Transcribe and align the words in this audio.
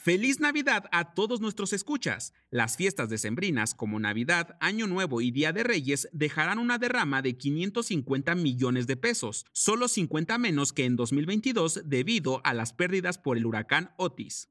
Feliz 0.00 0.38
Navidad 0.38 0.84
a 0.92 1.12
todos 1.12 1.40
nuestros 1.40 1.72
escuchas. 1.72 2.32
Las 2.50 2.76
fiestas 2.76 3.08
decembrinas 3.08 3.74
como 3.74 3.98
Navidad, 3.98 4.56
Año 4.60 4.86
Nuevo 4.86 5.20
y 5.20 5.32
Día 5.32 5.52
de 5.52 5.64
Reyes 5.64 6.08
dejarán 6.12 6.60
una 6.60 6.78
derrama 6.78 7.20
de 7.20 7.36
550 7.36 8.36
millones 8.36 8.86
de 8.86 8.96
pesos, 8.96 9.44
solo 9.52 9.88
50 9.88 10.38
menos 10.38 10.72
que 10.72 10.84
en 10.84 10.94
2022 10.94 11.82
debido 11.84 12.40
a 12.44 12.54
las 12.54 12.72
pérdidas 12.72 13.18
por 13.18 13.36
el 13.36 13.44
huracán 13.44 13.90
Otis. 13.96 14.48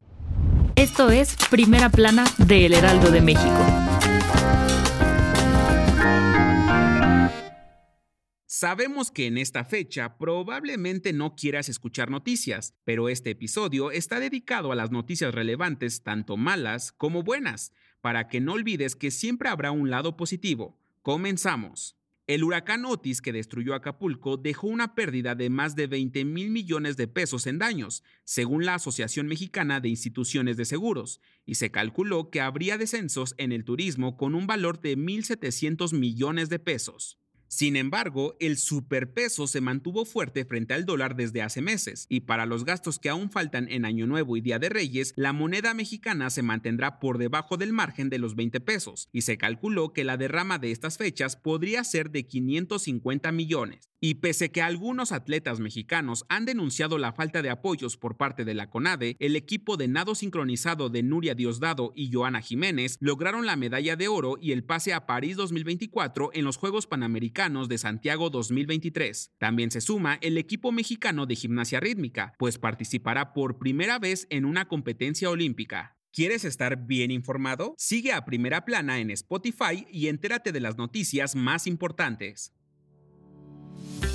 Esto 0.76 1.12
es 1.12 1.38
Primera 1.50 1.90
Plana 1.90 2.26
de 2.38 2.66
El 2.66 2.74
Heraldo 2.74 3.10
de 3.10 3.22
México. 3.22 4.07
Sabemos 8.60 9.12
que 9.12 9.28
en 9.28 9.38
esta 9.38 9.66
fecha 9.66 10.18
probablemente 10.18 11.14
no 11.14 11.36
quieras 11.36 11.70
escuchar 11.70 12.10
noticias, 12.10 12.74
pero 12.86 13.08
este 13.08 13.30
episodio 13.30 13.92
está 13.92 14.20
dedicado 14.20 14.72
a 14.72 14.76
las 14.76 14.90
noticias 14.90 15.32
relevantes, 15.32 16.02
tanto 16.02 16.38
malas 16.38 16.92
como 16.92 17.22
buenas, 17.22 17.72
para 18.02 18.28
que 18.28 18.42
no 18.42 18.54
olvides 18.54 18.96
que 18.96 19.12
siempre 19.12 19.50
habrá 19.50 19.70
un 19.70 19.92
lado 19.92 20.18
positivo. 20.18 20.76
Comenzamos. 21.04 21.98
El 22.26 22.44
huracán 22.44 22.84
Otis 22.86 23.22
que 23.22 23.32
destruyó 23.32 23.76
Acapulco 23.76 24.38
dejó 24.38 24.66
una 24.66 24.96
pérdida 24.96 25.36
de 25.36 25.52
más 25.52 25.76
de 25.76 25.86
20 25.86 26.26
mil 26.26 26.50
millones 26.50 26.98
de 26.98 27.08
pesos 27.08 27.46
en 27.46 27.60
daños, 27.60 28.04
según 28.24 28.66
la 28.66 28.74
Asociación 28.74 29.28
Mexicana 29.28 29.82
de 29.82 29.90
Instituciones 29.90 30.58
de 30.58 30.66
Seguros, 30.66 31.22
y 31.46 31.56
se 31.56 31.70
calculó 31.70 32.32
que 32.32 32.42
habría 32.42 32.80
descensos 32.80 33.36
en 33.38 33.52
el 33.52 33.66
turismo 33.66 34.18
con 34.18 34.34
un 34.34 34.48
valor 34.48 34.82
de 34.82 34.98
1.700 34.98 35.94
millones 35.94 36.50
de 36.50 36.58
pesos. 36.58 37.20
Sin 37.48 37.76
embargo, 37.76 38.36
el 38.40 38.58
superpeso 38.58 39.48
se 39.48 39.62
mantuvo 39.62 40.06
fuerte 40.06 40.46
frente 40.46 40.74
al 40.74 40.86
dólar 40.86 41.16
desde 41.16 41.42
hace 41.42 41.62
meses, 41.62 42.06
y 42.10 42.22
para 42.22 42.46
los 42.46 42.66
gastos 42.66 43.00
que 43.00 43.10
aún 43.10 43.32
faltan 43.32 43.68
en 43.70 43.86
Año 43.86 44.06
Nuevo 44.06 44.36
y 44.36 44.42
Día 44.42 44.60
de 44.60 44.70
Reyes, 44.70 45.14
la 45.16 45.34
moneda 45.34 45.74
mexicana 45.74 46.30
se 46.30 46.42
mantendrá 46.42 47.00
por 47.00 47.18
debajo 47.18 47.58
del 47.58 47.74
margen 47.74 48.10
de 48.10 48.20
los 48.20 48.36
20 48.36 48.60
pesos, 48.60 49.10
y 49.12 49.22
se 49.22 49.38
calculó 49.38 49.94
que 49.94 50.04
la 50.04 50.18
derrama 50.18 50.60
de 50.60 50.72
estas 50.72 50.98
fechas 50.98 51.36
podría 51.36 51.84
ser 51.84 52.12
de 52.12 52.28
550 52.28 53.32
millones. 53.32 53.90
Y 54.00 54.16
pese 54.16 54.52
que 54.52 54.62
algunos 54.62 55.12
atletas 55.12 55.60
mexicanos 55.60 56.24
han 56.30 56.46
denunciado 56.46 57.00
la 57.00 57.14
falta 57.14 57.42
de 57.42 57.50
apoyos 57.50 57.98
por 57.98 58.16
parte 58.16 58.46
de 58.46 58.54
la 58.54 58.70
CONADE, 58.70 59.16
el 59.20 59.36
equipo 59.36 59.76
de 59.76 59.88
nado 59.88 60.14
sincronizado 60.14 60.90
de 60.90 61.02
Nuria 61.02 61.34
Diosdado 61.34 61.94
y 61.96 62.12
Joana 62.12 62.42
Jiménez 62.42 62.98
lograron 63.00 63.48
la 63.48 63.56
medalla 63.56 63.96
de 63.96 64.08
oro 64.08 64.38
y 64.40 64.52
el 64.52 64.64
pase 64.64 64.94
a 64.94 65.08
París 65.08 65.36
2024 65.36 66.30
en 66.34 66.46
los 66.46 66.58
Juegos 66.58 66.86
Panamericanos 66.86 67.70
de 67.70 67.80
Santiago 67.80 68.30
2023. 68.30 69.32
También 69.40 69.72
se 69.72 69.82
suma 69.82 70.20
el 70.22 70.38
equipo 70.38 70.72
mexicano 70.72 71.26
de 71.26 71.36
gimnasia 71.36 71.80
rítmica, 71.80 72.34
pues 72.38 72.60
participará 72.60 73.34
por 73.34 73.58
primera 73.58 73.98
vez 73.98 74.28
en 74.30 74.46
una 74.46 74.68
competencia 74.68 75.30
olímpica. 75.30 75.98
¿Quieres 76.14 76.46
estar 76.46 76.88
bien 76.88 77.12
informado? 77.12 77.76
Sigue 77.78 78.12
a 78.12 78.26
Primera 78.26 78.66
Plana 78.66 79.00
en 79.00 79.12
Spotify 79.12 79.86
y 79.92 80.08
entérate 80.08 80.52
de 80.52 80.60
las 80.60 80.78
noticias 80.78 81.36
más 81.36 81.68
importantes. 81.68 82.54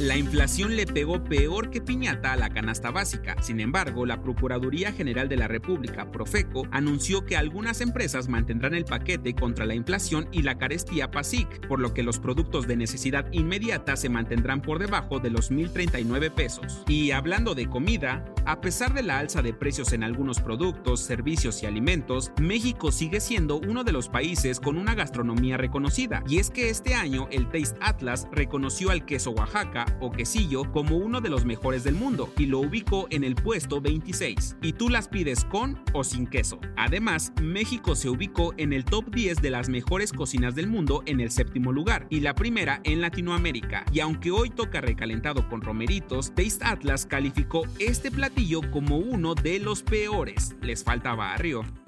La 0.01 0.17
inflación 0.17 0.77
le 0.77 0.87
pegó 0.87 1.23
peor 1.23 1.71
que 1.71 1.81
piñata 1.81 2.33
a 2.33 2.37
la 2.37 2.51
canasta 2.51 2.91
básica. 2.91 3.37
Sin 3.41 3.61
embargo, 3.61 4.07
la 4.07 4.23
Procuraduría 4.23 4.93
General 4.93 5.29
de 5.29 5.37
la 5.37 5.49
República, 5.49 6.11
Profeco, 6.11 6.67
anunció 6.71 7.25
que 7.25 7.37
algunas 7.37 7.81
empresas 7.81 8.29
mantendrán 8.29 8.75
el 8.75 8.85
paquete 8.85 9.35
contra 9.35 9.67
la 9.67 9.75
inflación 9.75 10.29
y 10.33 10.43
la 10.43 10.59
carestía 10.59 11.11
PASIC, 11.11 11.67
por 11.69 11.81
lo 11.81 11.95
que 11.95 12.03
los 12.03 12.19
productos 12.19 12.67
de 12.67 12.77
necesidad 12.77 13.31
inmediata 13.33 13.97
se 13.97 14.09
mantendrán 14.09 14.63
por 14.63 14.79
debajo 14.79 15.21
de 15.21 15.31
los 15.31 15.53
1.039 15.53 16.33
pesos. 16.33 16.83
Y 16.89 17.13
hablando 17.13 17.55
de 17.55 17.69
comida, 17.69 18.25
a 18.45 18.61
pesar 18.61 18.95
de 18.95 19.03
la 19.03 19.19
alza 19.19 19.43
de 19.43 19.53
precios 19.53 19.93
en 19.93 20.03
algunos 20.03 20.41
productos, 20.41 21.01
servicios 21.01 21.63
y 21.63 21.67
alimentos, 21.67 22.33
México 22.41 22.91
sigue 22.93 23.21
siendo 23.21 23.57
uno 23.57 23.85
de 23.85 23.93
los 23.93 24.09
países 24.09 24.61
con 24.61 24.77
una 24.77 24.95
gastronomía 24.95 25.57
reconocida. 25.57 26.23
Y 26.29 26.39
es 26.39 26.51
que 26.51 26.71
este 26.71 26.95
año 26.95 27.29
el 27.31 27.51
Taste 27.51 27.79
Atlas 27.81 28.27
reconoció 28.33 28.91
al 28.91 29.05
queso 29.05 29.31
Oaxaca 29.31 29.87
o 30.01 30.11
quesillo 30.11 30.71
como 30.73 30.97
uno 30.97 31.21
de 31.21 31.31
los 31.31 31.45
mejores 31.45 31.85
del 31.85 31.95
mundo 31.95 32.33
y 32.37 32.47
lo 32.47 32.61
ubicó 32.61 33.07
en 33.11 33.25
el 33.25 33.35
puesto 33.35 33.81
26. 33.81 34.57
Y 34.63 34.73
tú 34.73 34.89
las 34.89 35.09
pides 35.09 35.45
con 35.45 35.83
o 35.93 36.05
sin 36.05 36.27
queso. 36.27 36.59
Además, 36.77 37.33
México 37.41 37.95
se 37.95 38.09
ubicó 38.09 38.55
en 38.57 38.73
el 38.73 38.85
top 38.85 39.11
10 39.11 39.41
de 39.41 39.51
las 39.51 39.69
mejores 39.69 40.13
cocinas 40.13 40.55
del 40.55 40.67
mundo 40.67 41.03
en 41.07 41.21
el 41.21 41.31
séptimo 41.31 41.73
lugar 41.73 42.07
y 42.11 42.21
la 42.21 42.35
primera 42.35 42.81
en 42.85 43.01
Latinoamérica. 43.01 43.85
Y 43.93 44.01
aunque 44.01 44.31
hoy 44.31 44.51
toca 44.51 44.81
recalentado 44.81 45.49
con 45.49 45.61
romeritos, 45.61 46.35
Taste 46.35 46.65
Atlas 46.65 47.07
calificó 47.07 47.63
este 47.79 48.11
como 48.71 48.99
uno 48.99 49.35
de 49.35 49.59
los 49.59 49.83
peores. 49.83 50.55
Les 50.63 50.85
falta 50.85 51.15
barrio. 51.15 51.82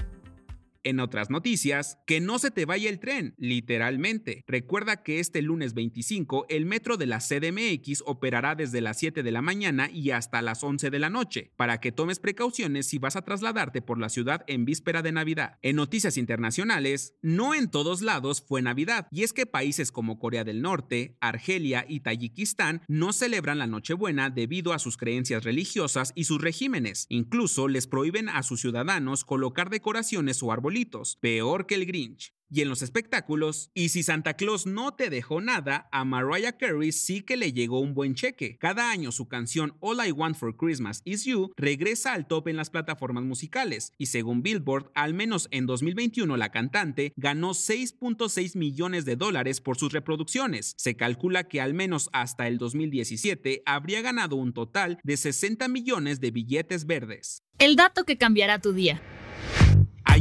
En 0.85 1.01
otras 1.01 1.31
noticias, 1.31 1.97
que 2.07 2.21
no 2.21 2.39
se 2.39 2.51
te 2.51 2.67
vaya 2.67 2.91
el 2.91 3.01
tren, 3.01 3.35
literalmente. 3.39 4.45
Recuerda 4.47 5.03
que 5.03 5.19
este 5.19 5.41
lunes 5.41 5.73
25 5.73 6.45
el 6.51 6.67
metro 6.67 6.99
de 6.99 7.07
la 7.07 7.21
CDMX 7.21 8.03
operará 8.05 8.55
desde 8.55 8.83
las 8.83 8.99
7 8.99 9.23
de 9.23 9.33
la 9.33 9.41
mañana 9.41 9.89
y 9.91 10.11
hasta 10.11 10.43
las 10.43 10.63
11 10.63 10.91
de 10.91 10.99
la 10.99 11.09
noche, 11.09 11.53
para 11.57 11.81
que 11.81 11.91
tomes 11.91 12.19
precauciones 12.19 12.87
si 12.87 12.99
vas 12.99 13.17
a 13.17 13.23
trasladarte 13.23 13.81
por 13.81 13.99
la 13.99 14.11
ciudad 14.11 14.45
en 14.47 14.67
víspera 14.67 15.01
de 15.01 15.13
Navidad. 15.13 15.59
En 15.63 15.77
noticias 15.77 16.19
internacionales, 16.19 17.15
no 17.23 17.55
en 17.55 17.71
todos 17.71 18.03
lados 18.03 18.45
fue 18.47 18.61
Navidad, 18.61 19.09
y 19.11 19.23
es 19.23 19.33
que 19.33 19.47
países 19.47 19.91
como 19.91 20.19
Corea 20.19 20.45
del 20.45 20.61
Norte, 20.61 21.17
Argelia 21.23 21.87
y 21.89 22.01
Tayikistán 22.01 22.83
no 22.89 23.15
celebran 23.15 23.57
la 23.57 23.67
Nochebuena 23.67 24.29
debido 24.29 24.75
a 24.75 24.79
sus 24.79 24.99
creencias 24.99 25.45
religiosas 25.45 26.13
y 26.15 26.25
sus 26.25 26.43
regímenes. 26.43 27.07
Incluso 27.09 27.69
les 27.69 27.87
prohíben 27.87 28.29
a 28.29 28.43
sus 28.43 28.61
ciudadanos 28.61 29.25
colocar 29.25 29.71
decoraciones 29.71 30.43
o 30.43 30.53
árboles 30.53 30.74
peor 31.21 31.67
que 31.67 31.75
el 31.75 31.87
Grinch. 31.87 32.35
Y 32.51 32.61
en 32.61 32.69
los 32.69 32.83
espectáculos, 32.83 33.71
y 33.75 33.89
si 33.89 34.05
Santa 34.05 34.35
Claus 34.35 34.65
no 34.65 34.95
te 34.95 35.11
dejó 35.11 35.41
nada, 35.41 35.89
a 35.91 36.05
Mariah 36.05 36.57
Carey 36.57 36.93
sí 36.93 37.23
que 37.23 37.37
le 37.37 37.53
llegó 37.53 37.81
un 37.81 37.95
buen 37.95 38.15
cheque. 38.15 38.59
Cada 38.59 38.91
año 38.91 39.11
su 39.11 39.27
canción 39.27 39.77
All 39.81 40.07
I 40.07 40.13
Want 40.13 40.37
for 40.37 40.57
Christmas 40.57 41.03
Is 41.05 41.25
You 41.25 41.51
regresa 41.57 42.13
al 42.13 42.29
top 42.29 42.47
en 42.47 42.57
las 42.57 42.71
plataformas 42.71 43.25
musicales, 43.25 43.93
y 43.99 44.07
según 44.07 44.43
Billboard, 44.43 44.93
al 44.95 45.15
menos 45.15 45.49
en 45.51 45.67
2021 45.67 46.37
la 46.37 46.53
cantante 46.53 47.13
ganó 47.17 47.55
6.6 47.55 48.57
millones 48.57 49.05
de 49.05 49.17
dólares 49.17 49.61
por 49.61 49.77
sus 49.77 49.93
reproducciones. 49.93 50.75
Se 50.77 50.97
calcula 50.97 51.49
que 51.49 51.61
al 51.61 51.75
menos 51.75 52.09
hasta 52.13 52.47
el 52.47 52.59
2017 52.59 53.63
habría 53.67 54.01
ganado 54.01 54.37
un 54.37 54.53
total 54.53 55.01
de 55.03 55.17
60 55.17 55.67
millones 55.67 56.21
de 56.21 56.31
billetes 56.31 56.87
verdes. 56.87 57.43
El 57.59 57.75
dato 57.75 58.05
que 58.05 58.17
cambiará 58.17 58.61
tu 58.61 58.73
día. 58.73 59.03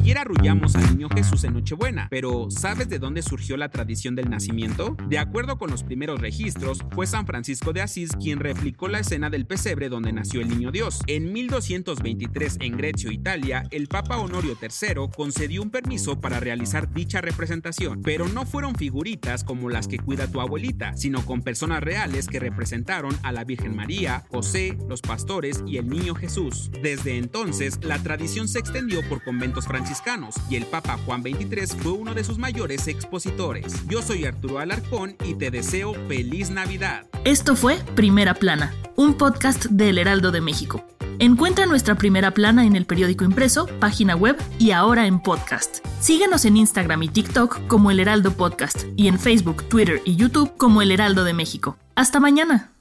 Ayer 0.04 0.18
arrullamos 0.18 0.76
al 0.76 0.90
niño 0.90 1.08
Jesús 1.08 1.46
en 1.46 1.54
Nochebuena, 1.54 2.10
pero 2.10 2.52
¿sabes 2.52 2.90
de 2.90 3.00
dónde 3.00 3.22
surgió 3.22 3.56
la 3.56 3.70
tradición 3.70 4.18
del 4.18 4.30
nacimiento? 4.30 4.98
De 5.08 5.18
acuerdo 5.18 5.58
con 5.58 5.72
los 5.72 5.86
primeros 5.86 6.20
registros, 6.20 6.80
fue 6.92 7.08
San 7.08 7.26
Francisco 7.26 7.72
de 7.72 7.84
Asís 7.84 8.12
quien 8.22 8.42
replicó 8.42 8.90
la 8.90 9.00
escena 9.00 9.30
del 9.30 9.46
pesebre 9.46 9.88
donde 9.88 10.12
nació 10.12 10.42
el 10.42 10.50
niño 10.50 10.74
Dios. 10.74 11.00
En 11.08 11.32
1223 11.32 12.58
en 12.60 12.76
Grecia, 12.76 13.14
Italia, 13.14 13.64
el 13.72 13.88
Papa 13.88 14.18
Honorio 14.18 14.58
III 14.62 15.08
concedió 15.16 15.62
un 15.62 15.70
permiso 15.70 16.20
para 16.20 16.42
realizar 16.42 16.92
dicha 16.92 17.22
representación, 17.22 18.02
pero 18.02 18.28
no 18.28 18.46
fueron 18.46 18.76
figuritas 18.76 19.46
como 19.46 19.70
las 19.70 19.88
que 19.88 20.00
cuida 20.00 20.28
tu 20.28 20.42
abuelita, 20.42 20.98
sino 20.98 21.26
con 21.26 21.44
personas 21.44 21.82
reales 21.82 22.28
que 22.28 22.42
representaron 22.42 23.16
a 23.24 23.32
la 23.32 23.46
Virgen 23.46 23.74
María, 23.74 24.26
José, 24.30 24.78
los 24.90 25.00
pastores 25.00 25.64
y 25.66 25.78
el 25.78 25.88
niño 25.88 26.14
Jesús. 26.14 26.72
Desde 26.82 27.18
entonces, 27.18 27.80
la 27.82 28.04
tradición 28.04 28.50
se 28.50 28.60
extendió 28.60 29.00
por 29.08 29.24
conventos 29.24 29.66
y 30.50 30.56
el 30.56 30.66
Papa 30.66 30.98
Juan 31.06 31.22
XXIII 31.22 31.68
fue 31.80 31.92
uno 31.92 32.16
de 32.16 32.24
sus 32.24 32.40
mayores 32.40 32.88
expositores. 32.88 33.88
Yo 33.88 34.02
soy 34.02 34.26
Arturo 34.26 34.58
Alarcón 34.58 35.16
y 35.24 35.36
te 35.36 35.52
deseo 35.52 35.94
feliz 36.08 36.50
Navidad. 36.50 37.06
Esto 37.26 37.56
fue 37.56 37.78
Primera 37.96 38.34
Plana, 38.34 38.74
un 38.96 39.14
podcast 39.14 39.66
del 39.66 40.00
Heraldo 40.00 40.32
de 40.32 40.42
México. 40.42 40.84
Encuentra 41.20 41.68
nuestra 41.68 41.94
primera 41.96 42.32
plana 42.32 42.66
en 42.66 42.76
el 42.76 42.88
periódico 42.88 43.24
impreso, 43.24 43.68
página 43.80 44.16
web 44.16 44.36
y 44.58 44.72
ahora 44.72 45.06
en 45.06 45.22
podcast. 45.22 45.86
Síguenos 46.00 46.46
en 46.46 46.58
Instagram 46.58 47.04
y 47.04 47.10
TikTok 47.10 47.68
como 47.68 47.92
El 47.92 48.00
Heraldo 48.00 48.34
Podcast 48.34 48.86
y 48.96 49.08
en 49.08 49.20
Facebook, 49.20 49.64
Twitter 49.70 50.02
y 50.06 50.16
YouTube 50.16 50.58
como 50.58 50.82
El 50.82 50.92
Heraldo 50.92 51.24
de 51.24 51.34
México. 51.34 51.78
Hasta 51.96 52.20
mañana. 52.20 52.73